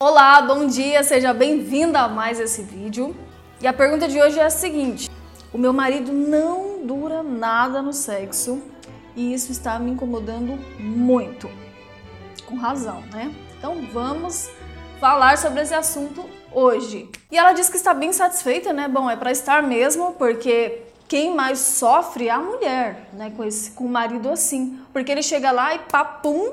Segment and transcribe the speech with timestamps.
[0.00, 3.16] Olá, bom dia, seja bem-vinda a mais esse vídeo.
[3.60, 5.10] E a pergunta de hoje é a seguinte:
[5.52, 8.62] o meu marido não dura nada no sexo
[9.16, 11.50] e isso está me incomodando muito.
[12.46, 13.34] Com razão, né?
[13.58, 14.48] Então vamos
[15.00, 17.10] falar sobre esse assunto hoje.
[17.28, 18.86] E ela diz que está bem satisfeita, né?
[18.86, 23.32] Bom, é para estar mesmo, porque quem mais sofre é a mulher, né?
[23.36, 24.78] Com, esse, com o marido assim.
[24.92, 26.52] Porque ele chega lá e papum,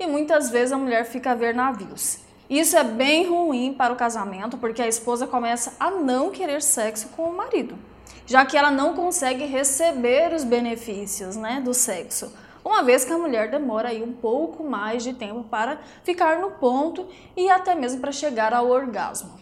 [0.00, 2.24] e muitas vezes a mulher fica a ver navios.
[2.48, 7.08] Isso é bem ruim para o casamento, porque a esposa começa a não querer sexo
[7.08, 7.76] com o marido,
[8.24, 12.32] já que ela não consegue receber os benefícios né, do sexo.
[12.64, 16.52] Uma vez que a mulher demora aí um pouco mais de tempo para ficar no
[16.52, 19.38] ponto e até mesmo para chegar ao orgasmo.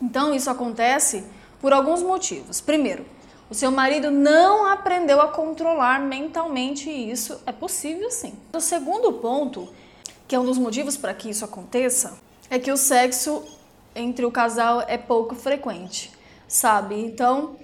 [0.00, 1.24] Então isso acontece
[1.60, 2.60] por alguns motivos.
[2.60, 3.06] Primeiro,
[3.48, 7.40] o seu marido não aprendeu a controlar mentalmente isso.
[7.46, 8.34] É possível sim.
[8.54, 9.68] O segundo ponto
[10.26, 12.18] que é um dos motivos para que isso aconteça,
[12.48, 13.42] é que o sexo
[13.94, 16.10] entre o casal é pouco frequente,
[16.48, 16.94] sabe?
[16.94, 17.56] Então,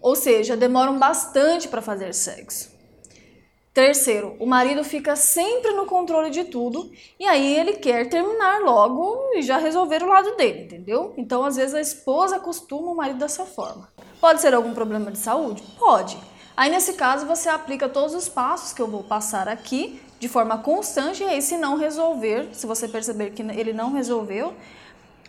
[0.00, 2.74] ou seja, demoram bastante para fazer sexo.
[3.72, 9.32] Terceiro, o marido fica sempre no controle de tudo e aí ele quer terminar logo
[9.34, 11.12] e já resolver o lado dele, entendeu?
[11.16, 13.88] Então, às vezes a esposa acostuma o marido dessa forma.
[14.20, 15.64] Pode ser algum problema de saúde?
[15.76, 16.16] Pode.
[16.56, 20.58] Aí nesse caso você aplica todos os passos que eu vou passar aqui de forma
[20.58, 24.54] constante e aí se não resolver, se você perceber que ele não resolveu,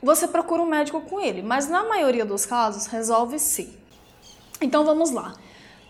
[0.04, 1.42] você procura um médico com ele.
[1.42, 3.76] Mas na maioria dos casos resolve sim.
[4.62, 5.34] Então vamos lá.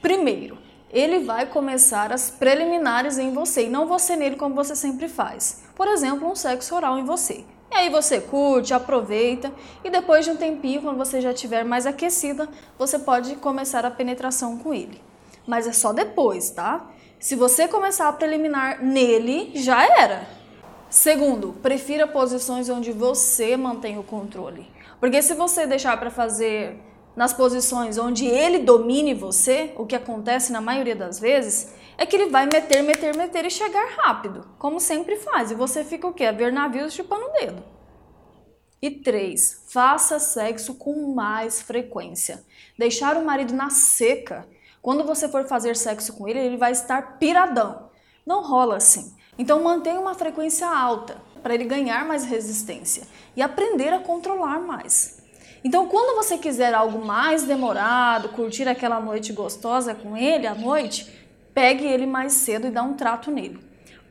[0.01, 0.57] Primeiro,
[0.89, 5.63] ele vai começar as preliminares em você e não você nele como você sempre faz.
[5.75, 7.43] Por exemplo, um sexo oral em você.
[7.71, 9.51] E aí você curte, aproveita
[9.83, 12.47] e depois de um tempinho, quando você já estiver mais aquecida,
[12.79, 15.03] você pode começar a penetração com ele
[15.47, 16.91] mas é só depois, tá?
[17.19, 20.27] Se você começar a preliminar nele, já era.
[20.89, 24.69] Segundo, prefira posições onde você mantém o controle.
[24.99, 26.79] Porque se você deixar para fazer
[27.15, 32.15] nas posições onde ele domine você, o que acontece na maioria das vezes, é que
[32.15, 35.51] ele vai meter, meter, meter e chegar rápido, como sempre faz.
[35.51, 36.25] E você fica o quê?
[36.25, 37.63] A ver navios chupando o dedo.
[38.81, 42.43] E três, faça sexo com mais frequência.
[42.77, 44.47] Deixar o marido na seca
[44.85, 47.89] quando você for fazer sexo com ele, ele vai estar piradão.
[48.23, 49.15] Não rola assim.
[49.35, 55.23] Então mantenha uma frequência alta para ele ganhar mais resistência e aprender a controlar mais.
[55.63, 61.11] Então, quando você quiser algo mais demorado, curtir aquela noite gostosa com ele à noite,
[61.51, 63.59] pegue ele mais cedo e dá um trato nele.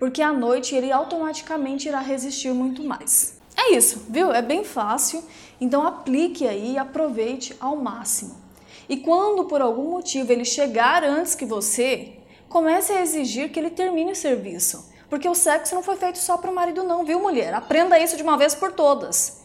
[0.01, 3.39] Porque à noite ele automaticamente irá resistir muito mais.
[3.57, 4.33] É isso, viu?
[4.33, 5.23] É bem fácil.
[5.61, 8.43] Então aplique aí e aproveite ao máximo.
[8.89, 12.19] E quando por algum motivo ele chegar antes que você,
[12.49, 14.93] comece a exigir que ele termine o serviço.
[15.09, 17.55] Porque o sexo não foi feito só para o marido, não, viu, mulher?
[17.55, 19.45] Aprenda isso de uma vez por todas.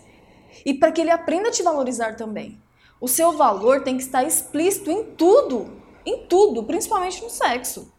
[0.66, 2.62] E para que ele aprenda a te valorizar também.
[3.00, 7.94] O seu valor tem que estar explícito em tudo, em tudo, principalmente no sexo.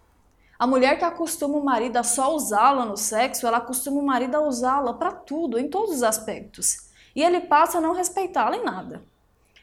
[0.59, 4.35] A mulher que acostuma o marido a só usá-la no sexo, ela acostuma o marido
[4.35, 6.91] a usá-la para tudo, em todos os aspectos.
[7.17, 9.03] E ele passa a não respeitá-la em nada.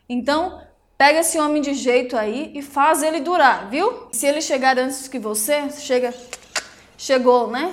[0.09, 0.59] Então,
[0.97, 4.07] Pega esse homem de jeito aí e faz ele durar, viu?
[4.11, 6.11] Se ele chegar antes que você, chega,
[6.97, 7.71] chegou, né?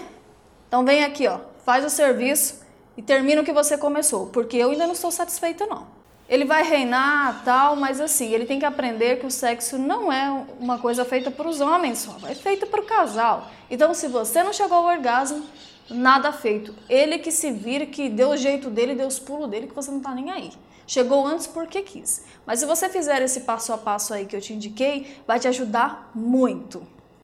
[0.68, 2.60] Então vem aqui, ó, faz o serviço
[2.98, 5.86] e termina o que você começou, porque eu ainda não estou satisfeita não.
[6.28, 10.44] Ele vai reinar, tal, mas assim, ele tem que aprender que o sexo não é
[10.60, 13.48] uma coisa feita para os homens só, é feita para o casal.
[13.70, 15.42] Então, se você não chegou ao orgasmo,
[15.90, 16.74] nada feito.
[16.88, 19.90] Ele que se vira, que deu o jeito dele, deu os pulos dele, que você
[19.90, 20.52] não tá nem aí.
[20.86, 22.24] Chegou antes porque quis.
[22.46, 25.48] Mas se você fizer esse passo a passo aí que eu te indiquei, vai te
[25.48, 26.82] ajudar muito.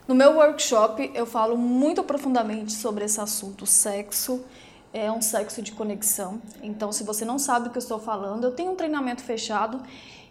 [0.08, 4.42] No meu workshop eu falo muito profundamente sobre esse assunto sexo.
[4.92, 6.40] É um sexo de conexão.
[6.62, 9.80] Então, se você não sabe o que eu estou falando, eu tenho um treinamento fechado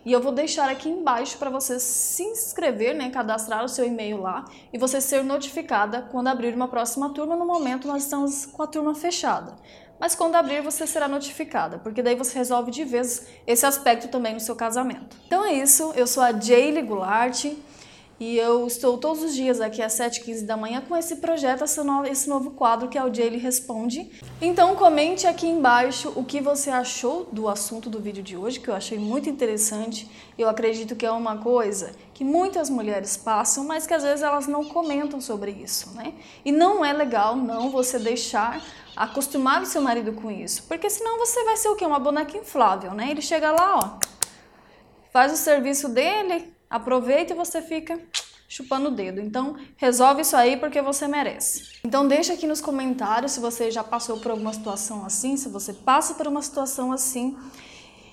[0.06, 4.22] e eu vou deixar aqui embaixo para você se inscrever, né, cadastrar o seu e-mail
[4.22, 7.36] lá e você ser notificada quando abrir uma próxima turma.
[7.36, 9.56] No momento nós estamos com a turma fechada.
[10.00, 14.34] Mas quando abrir você será notificada, porque daí você resolve de vez esse aspecto também
[14.34, 15.18] no seu casamento.
[15.28, 17.46] Então é isso, eu sou a Jaylee Goulart
[18.20, 22.28] e eu estou todos os dias aqui às 7h15 da manhã com esse projeto, esse
[22.28, 24.12] novo quadro que é o Jaylee Responde.
[24.42, 28.68] Então comente aqui embaixo o que você achou do assunto do vídeo de hoje, que
[28.68, 30.10] eu achei muito interessante.
[30.38, 34.48] Eu acredito que é uma coisa que muitas mulheres passam, mas que às vezes elas
[34.48, 36.14] não comentam sobre isso, né?
[36.44, 38.62] E não é legal não você deixar
[38.98, 41.86] acostumar o seu marido com isso, porque senão você vai ser o quê?
[41.86, 43.10] Uma boneca inflável, né?
[43.12, 44.00] Ele chega lá, ó,
[45.14, 48.00] faz o serviço dele, aproveita e você fica
[48.48, 49.22] chupando o dedo.
[49.22, 51.80] Então, resolve isso aí porque você merece.
[51.84, 55.72] Então, deixa aqui nos comentários se você já passou por alguma situação assim, se você
[55.74, 57.38] passa por uma situação assim.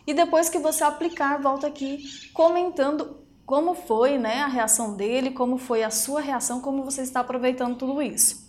[0.07, 5.57] E depois que você aplicar, volta aqui comentando como foi né, a reação dele, como
[5.57, 8.45] foi a sua reação, como você está aproveitando tudo isso.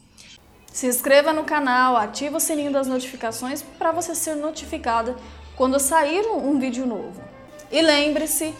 [0.74, 5.16] Se inscreva no canal, ative o sininho das notificações para você ser notificada
[5.56, 7.20] quando sair um vídeo novo.
[7.72, 8.54] E lembre-se,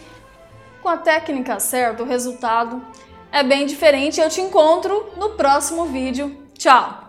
[0.82, 2.82] com a técnica certa, o resultado
[3.30, 4.20] é bem diferente.
[4.20, 6.36] Eu te encontro no próximo vídeo.
[6.54, 7.04] Tchau!